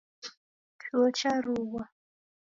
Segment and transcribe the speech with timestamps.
[0.81, 1.83] Chuo charughwa.